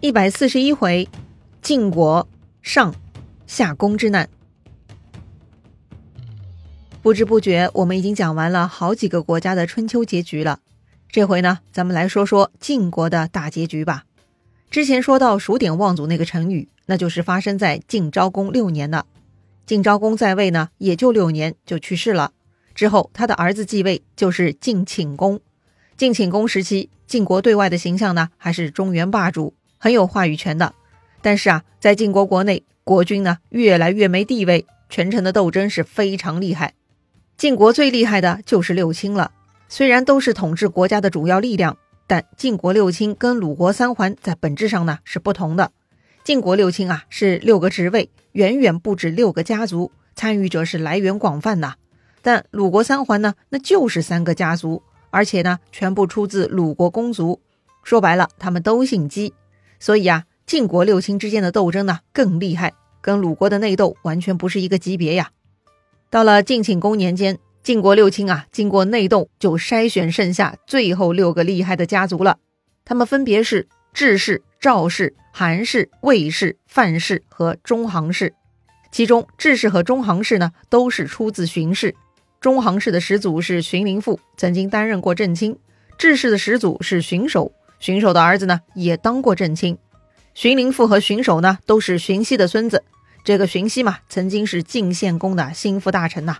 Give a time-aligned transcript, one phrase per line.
[0.00, 1.08] 一百四十一回，
[1.60, 2.28] 晋国
[2.62, 2.94] 上
[3.48, 4.28] 下宫之难。
[7.02, 10.60] 不知不觉，我们已经讲完了好几个国家的春秋结局了。
[11.10, 14.04] 这回呢，咱们来说说晋国的大结局吧。
[14.70, 19.04] 之前说到数典忘祖那个成语，那就是发生在晋昭公六年的。
[19.66, 22.30] 晋昭公在位呢，也就六年就去世了。
[22.72, 25.40] 之后，他的儿子继位，就是晋顷公。
[25.96, 29.54] 晋顷公时期，晋国对外的形象呢，还是中原霸主。
[29.78, 30.74] 很有话语权的，
[31.22, 36.74] 但是啊，在晋国国内，国君呢越来越没地位，权臣的斗争是非常厉害。
[37.36, 39.30] 晋国最厉害的就是六卿了，
[39.68, 45.70] 虽然都是统治国家的主要力量，但晋国六卿跟鲁国三桓在本质上呢是不同的。
[46.24, 51.76] 晋国六卿啊是六个职位，远远不止六个家族，参与者是来源广泛的。
[52.20, 57.40] 但鲁国三桓呢，那就是三个家族，而且呢全部出自鲁国公族，
[57.84, 59.32] 说白了，他们都姓姬。
[59.78, 65.30] 所以啊，晋国六卿之间的斗争呢更厉害，跟鲁国的内斗完全不是一个级别呀。
[66.10, 72.38] 到了晋顷公年间，晋国六卿啊经过内斗，就筛选剩下最后六个厉害的家族了。
[72.84, 78.34] 他们分别是智氏、赵氏、韩氏、魏氏、范氏和中行氏。
[78.90, 81.94] 其中智氏和中行氏呢，都是出自荀氏。
[82.40, 85.54] 中行氏的始祖是荀林父，曾经担任过正卿；
[85.98, 87.52] 智氏的始祖是荀守。
[87.78, 89.78] 荀守的儿子呢，也当过正卿。
[90.34, 92.84] 荀林父和荀守呢，都是荀息的孙子。
[93.24, 96.38] 这个荀息嘛，曾经是晋献公的心腹大臣呐。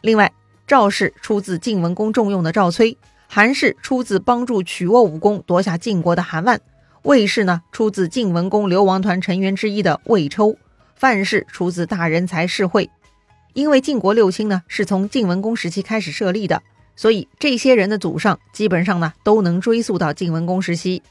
[0.00, 0.32] 另外，
[0.66, 6.60] 赵氏出自晋文公重用的赵崔，韩氏出自帮助曲沃武功夺下晋国的韩万，
[7.02, 10.56] 魏氏呢出自晋文公流亡团成员之一的魏抽，
[10.94, 12.90] 范氏出自大人才士会。
[13.54, 16.62] 因为晋国六卿呢，是从晋文公时期开始设立的。
[16.96, 21.02] 所以这些人的祖上基本上呢都能追溯到晋文公时期。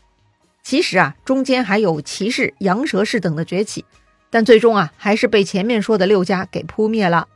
[0.64, 3.84] 其实啊，中间还有齐氏、羊舌氏等的崛起，
[4.30, 7.28] 但最终啊还是被前面说的六家给扑灭了。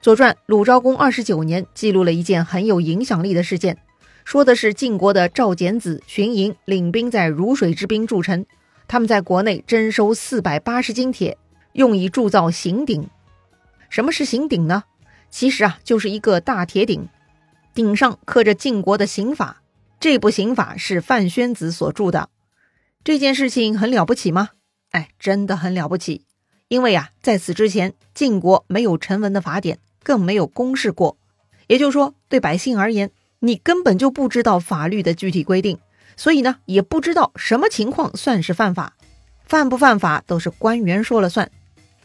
[0.04, 3.76] 《左传》鲁昭公二十九年记录了一件很有影响力的事件，
[4.24, 8.46] 说的是晋国的赵简子、荀盈领兵在如水之滨筑城，
[8.88, 11.36] 他们在国内征收四百八十斤铁，
[11.74, 13.06] 用以铸造刑鼎。
[13.90, 14.84] 什么是刑鼎呢？
[15.30, 17.06] 其实啊就是一个大铁鼎。
[17.74, 19.62] 顶上刻着晋国的刑法，
[19.98, 22.28] 这部刑法是范宣子所著的。
[23.02, 24.50] 这件事情很了不起吗？
[24.90, 26.22] 哎，真的很了不起。
[26.68, 31.16] 因为啊，在此之前，晋国没有成文的法典，更没有公示过。
[31.66, 33.10] 也就是说，对百姓而言，
[33.40, 35.78] 你根本就不知道法律的具体规定，
[36.16, 38.94] 所以呢，也不知道什么情况算是犯法，
[39.46, 41.50] 犯不犯法都是官员说了算。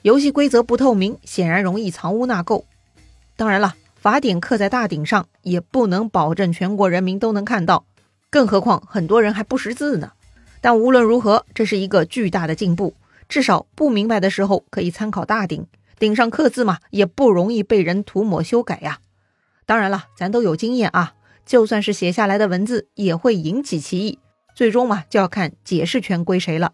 [0.02, 2.64] 游戏规则不透明，显然容易藏污纳垢。
[3.36, 3.76] 当然了。
[4.08, 7.86] 法典刻在大鼎上，也不能保证全国人民都能看到，
[8.30, 10.14] 更何况很多人还不识字呢。
[10.62, 12.94] 但无论如何，这是一个巨大的进步，
[13.28, 15.68] 至少不明白的时候可以参考大鼎，
[16.00, 19.00] 鼎上刻字嘛，也不容易被人涂抹修改呀。
[19.66, 21.16] 当然了，咱都有经验啊，
[21.46, 24.20] 就算是写下来的文字，也会引起歧义，
[24.56, 26.72] 最终嘛，就要看解释权归谁了。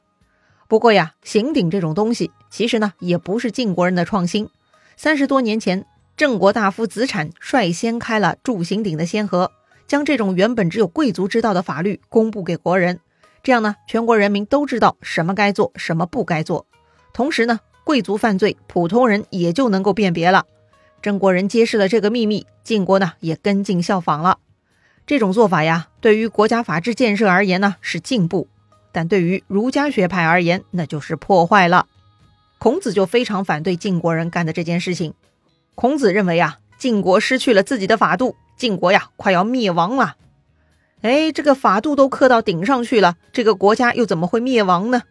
[0.67, 4.47] 不过呀，刑鼎这种东西，其实呢，也不是晋国人的创新，
[4.95, 5.87] 三十多年前。
[6.23, 9.51] 郑国大夫子产率先开了铸刑鼎的先河，
[9.87, 13.01] 将这种原本只有贵族知道的法律公布给国人。
[13.43, 16.65] 这样呢，全国人民都知道什么该做，什么不该做。
[17.11, 20.45] 同时呢，贵族犯罪，普通人也就能够辨别了。
[21.01, 24.39] 郑国人揭示了这个秘密，晋国呢也跟进效仿了。
[25.05, 28.47] 这种做法呀，对于国家法治建设而言呢是进步，
[28.93, 31.87] 但对于儒家学派而言，那就是破坏了。
[32.59, 35.13] 孔子就非常反对晋国人干的这件事情。
[35.75, 40.15] 孔子认为啊，晋国失去了自己的法度，晋国呀快要灭亡了。
[41.01, 45.01] 哎，这个法度都刻到顶上去了，这个国家又怎么会灭亡呢？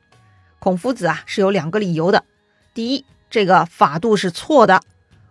[0.59, 2.25] 孔夫子啊是有两个理由的。
[2.73, 4.81] 第一，这个法度是错的。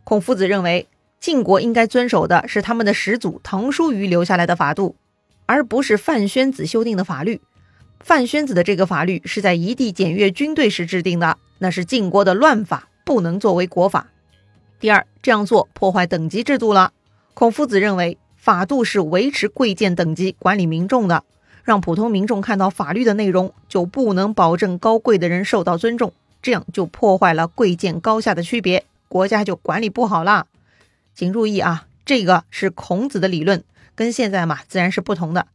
[0.04, 0.88] 孔夫子认为
[1.20, 4.96] 晋国应该遵守的是他们的始祖唐叔虞留下来的法度，
[5.46, 7.42] 而不是范宣子修订的法律。
[8.02, 14.08] 范宣子的这个法律是在夷地检阅军队时制定的，那是晋国的乱法，不能作为国法。
[14.82, 16.92] 第二，这样做破坏等级制度了。
[17.36, 21.24] 孔夫子认为，法度是维持贵贱等级、管理民众的。
[21.64, 26.12] 让普通民众看到法律的内容，就不能保证高贵的人受到尊重，
[26.42, 30.48] 这样就破坏了贵贱高下的区别，国家就管理不好了。
[31.14, 33.64] 请注意啊，这个是孔子的理论，
[33.94, 35.46] 跟现在嘛自然是不同的。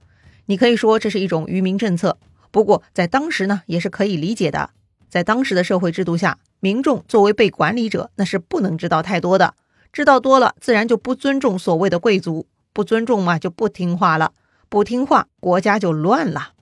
[0.45, 2.17] 你可以说这是一种愚民政策，
[2.53, 4.71] 不过在当时呢也是可以理解的。
[5.09, 6.39] 在当时的社会制度下。
[6.67, 9.55] 民众作为被管理者，那是不能知道太多的，
[9.93, 14.33] 知道多了，自然就不尊重所谓的贵族，不尊重嘛，就不听话了，
[14.69, 16.55] 不听话，国家就乱了。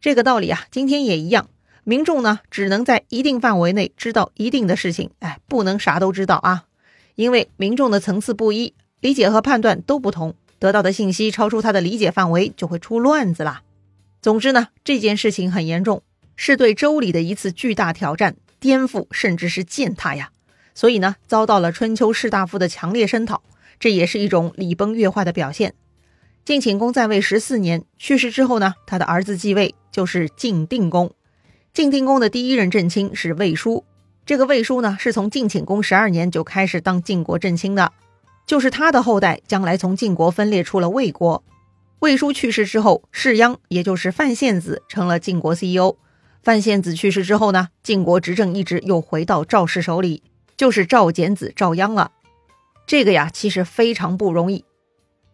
[0.00, 1.50] 这个道理啊，今天也一样。
[1.84, 6.64] 民众呢只能在一定范围内知道一定的事情，哎，不能啥都知道啊，
[7.14, 13.60] 因为民众的层次不一，理解和判断都不同，得到的信息超出他的理解范围，就会出乱子啦。
[14.22, 16.02] 总之呢，这件事情很严重，
[16.36, 20.30] 是对周礼的一次巨大挑战、颠覆，甚至是践踏呀。
[20.72, 23.42] 所以呢，遭到了春秋士大夫的强烈声讨，
[23.80, 25.74] 这也是一种礼崩乐坏的表现。
[26.44, 31.12] 晋顷公在位十四年，去世之后呢，他的儿子继位，就是晋定公。
[31.74, 33.84] 晋定公的第一任正卿是魏书，
[34.24, 37.92] 这个魏书呢，是从晋顷公十二年就开始当晋国正卿的，
[38.46, 41.42] 就是他的后代将来从晋国分裂出了魏国。
[41.98, 45.96] 魏书去世之后，士鞅也就是范献子成了晋国 CEO。
[46.42, 50.22] 范献子去世之后呢，晋国执政一直又回到赵氏手里，
[50.56, 52.10] 就是赵简子赵鞅了。
[52.84, 54.64] 这个呀，其实非常不容易。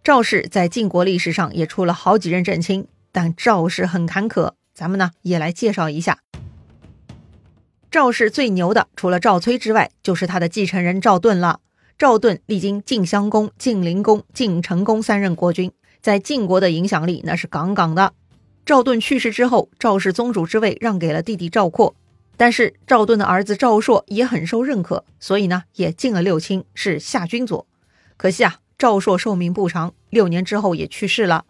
[0.04, 4.52] 赵氏在晋国历史上也出了好几任正卿，但赵氏很坎坷。
[4.74, 6.18] 咱们呢也来介绍一下，
[7.90, 11.60] 赵氏最牛的，除了赵崔之外，就是他的继承人赵盾了。
[11.96, 15.72] 赵盾历经晋襄公、晋灵公、晋成公三任国君。
[16.00, 18.12] 在晋国的影响力那是杠杠的。
[18.68, 21.94] 赵盾去世之后，赵氏宗主之位让给了弟弟赵括，
[22.36, 27.66] 但是赵盾的儿子赵朔也很受认可，所以呢也进了六卿，是下军佐。
[28.18, 31.46] 可惜啊，赵朔寿命不长，六年之后也去世了。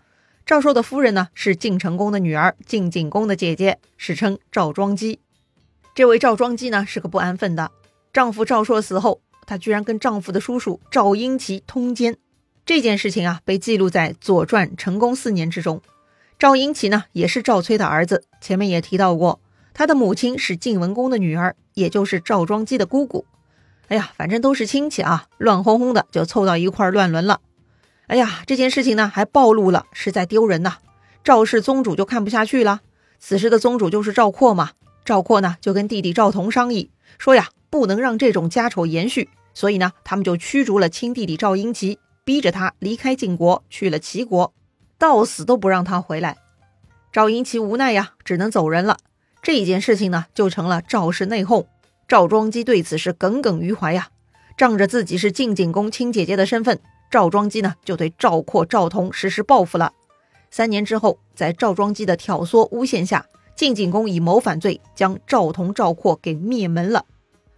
[0.47, 5.19] 赵朔的夫人呢是晋成公的女儿，晋景公的姐姐，史称赵庄姬。
[5.97, 7.73] 这位赵庄姬呢是个不安分的，
[8.13, 12.17] 丈夫赵朔死后，她居然跟丈夫的叔叔赵婴齐通奸。
[12.65, 15.83] 这件事情啊，被记录在《左传》成公四年之中。
[16.39, 18.23] 赵婴齐呢，也是赵崔的儿子。
[18.41, 19.41] 前面也提到过，
[19.75, 23.27] 他的母亲是晋文公的女儿，也就是赵庄姬的姑姑。
[23.89, 27.41] 哎呀，反正都是亲戚啊，乱哄哄的就凑到一块乱伦了。
[28.07, 30.77] 哎呀，这件事情呢，还暴露了，实在丢人呐。
[31.25, 32.83] 赵氏宗主就看不下去了。
[33.19, 34.71] 此时的宗主就是赵括嘛。
[35.05, 41.99] 赵括呢，就跟弟弟赵同商议，说呀，不能让这种家丑延续，所以呢，他们就驱逐了亲弟弟赵婴齐。
[42.25, 44.53] 逼着他离开晋国，去了齐国，
[44.99, 46.37] 到死都不让他回来。
[47.13, 48.99] 赵婴齐无奈呀，只能走人了。
[49.41, 51.67] 这件事情呢，就成了赵氏内讧。
[52.07, 54.09] 赵庄姬对此是耿耿于怀呀，
[54.57, 56.81] 仗着自己是晋景公亲姐姐的身份，
[57.11, 59.93] 赵庄姬呢就对赵括、赵同实施报复了。
[60.51, 63.25] 三年之后，在赵庄姬的挑唆诬陷下，
[63.55, 67.05] 晋景公以谋反罪将赵同、赵括给灭门了。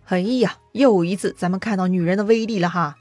[0.07, 2.97] 哎呀，又一次咱们看到女人的威力了哈！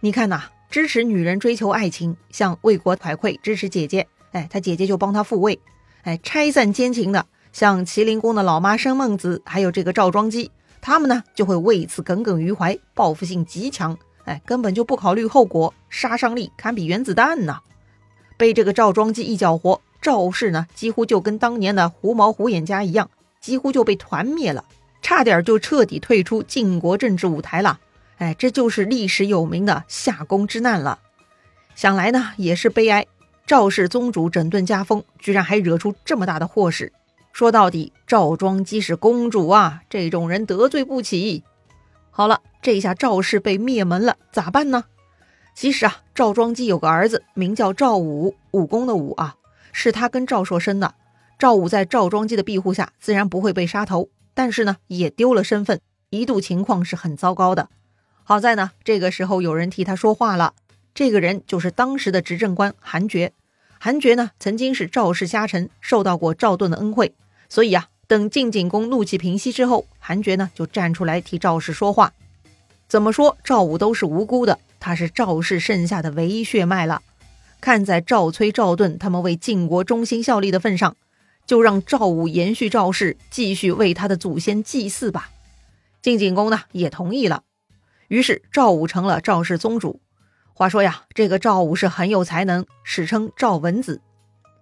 [0.00, 0.53] 你看呐。
[0.74, 5.60] 支持女人追求爱情，向魏国怀馈支持姐姐，哎，他姐姐就帮他复位，
[6.02, 10.50] 哎，拆散奸情的，像麒麟宫的老妈申孟子，还有这个赵庄姬，
[10.80, 17.60] 他们呢就会为此耿耿于怀，报复性极强，哎，根本就不考虑后果，杀伤力堪比原子弹呐！
[18.36, 23.08] 被这个赵庄姬一搅和，赵氏呢几乎就跟当年的狐毛胡眼家一样，
[23.40, 24.64] 几乎就被团灭了，
[25.00, 27.78] 差点就彻底退出晋国政治舞台了。
[28.18, 31.00] 哎，这就是历史有名的夏宫之难了。
[31.74, 33.06] 想来呢，也是悲哀。
[33.46, 36.92] 赵氏宗主整顿家风，居然还惹出这么大的祸事。
[37.32, 41.42] 说到底，赵庄姬是公主啊，这种人得罪不起。
[42.10, 44.84] 好了，这下赵氏被灭门了，咋办呢？
[45.54, 49.36] 其实啊，赵庄姬有个儿子，名叫赵武，武功的武啊，
[49.72, 50.94] 是他跟赵硕生的。
[51.36, 55.80] 赵武在赵庄姬的庇护下，自然不会被杀头，但是呢，也丢了身份，
[56.10, 57.68] 一度情况是很糟糕的。
[58.26, 60.54] 好在呢，这个时候有人替他说话了。
[60.94, 63.32] 这个人就是当时的执政官韩厥。
[63.78, 67.14] 韩厥呢，曾经是赵氏家臣，受到过赵盾的恩惠。
[67.50, 72.14] 所以啊，等晋景公怒气平息之后，韩厥呢就站出来替赵氏说话。
[72.88, 77.02] 怎么说赵武都是无辜的，他是赵氏剩下的唯一血脉了。
[77.60, 80.96] 看在赵崔、赵盾他们为晋国忠心效力的份上，
[81.46, 85.28] 就让赵武延续赵氏，继续为他的祖先祭祀吧。
[86.00, 87.42] 晋景公呢也同意了。
[88.08, 90.00] 于是赵武成了赵氏宗主。
[90.52, 94.00] 话说呀，这个赵武是很有才能，史称赵文子。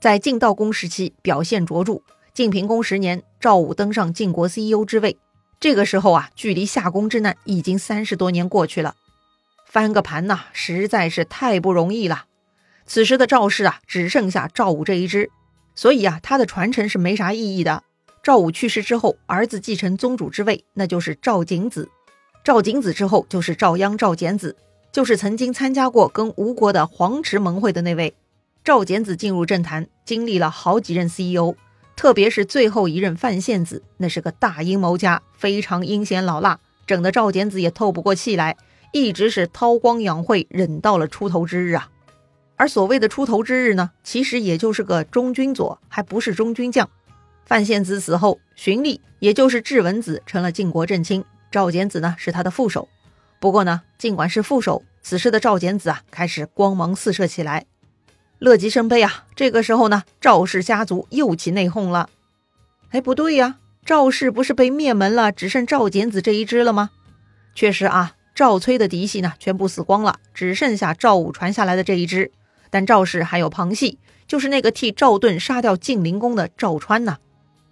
[0.01, 2.01] 在晋悼公时期表现卓著。
[2.35, 5.19] 晋平公十年，赵武登上晋国 CEO 之位。
[5.61, 8.95] 这个时候啊，距离夏宫之难已经三十多年过去了。
[9.67, 12.25] 翻个盘呐，实在是太不容易了。
[12.87, 15.31] 此时的赵氏啊，只剩下赵武这一支，
[15.75, 17.85] 所以啊，他的传承是没啥意义的。
[18.23, 21.91] 赵武去世之后，儿子继承宗主之位，那就是赵景子。
[22.45, 24.57] 赵景子之后就是赵鞅、赵简子，
[24.91, 28.15] 就是曾经参加过跟吴国的黄池盟会的那位。
[28.65, 31.55] 赵简子进入政坛，经历了好几任 CEO，
[31.95, 38.57] 特别是最后一任范献子，那是个大阴谋家，非常阴险老辣，整的赵简子也透不过气来，
[38.93, 41.91] 一直是韬光养晦，忍到了出头之日啊。
[42.57, 46.91] 而所谓的出头之日呢，其实也就是个中军佐，还不是中军将。
[47.45, 52.89] 范献子死后，荀立也就是质文子成了晋国正卿，赵简子呢是他的副手。
[53.39, 57.67] 不过呢，尽管是副手，此时的赵简子啊开始光芒四射起来，
[58.39, 59.27] 乐极生悲啊。
[59.37, 62.09] 这个时候呢，赵氏家族又起内讧了。
[62.91, 66.91] 哎，不对呀，赵氏不是被灭门了，只剩赵简子这一支了吗？
[67.55, 72.33] 确实啊，赵崔的嫡系呢全部死光了，只剩下赵武传下来的这一支。
[72.71, 77.19] 但赵氏还有旁系，就是那个替赵盾杀掉晋灵公的赵川呢。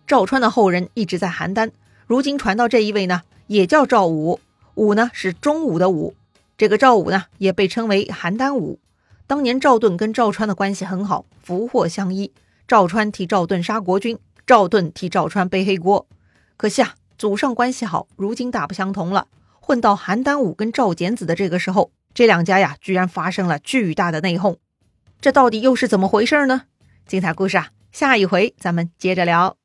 [0.06, 1.70] 赵川的后人一直在邯郸，
[2.06, 4.38] 如今传到这一位呢，也叫赵武。
[4.76, 6.14] 武呢是中武的武，
[6.56, 8.78] 这个赵武呢也被称为邯郸武。
[9.26, 12.30] 当年赵盾跟赵川的关系很好，福祸相依。
[12.68, 14.16] 赵川替赵盾杀国君，
[14.46, 16.06] 赵盾替赵川背黑锅。
[16.56, 19.26] 可惜啊，祖上关系好，如今大不相同了。
[19.58, 24.58] 混到邯郸武跟赵简子的这个时候，这两家呀居然发生了巨大的内讧。
[25.20, 26.62] 这到底又是怎么回事呢？
[27.04, 29.59] 精彩故事啊，下一回咱们接着聊。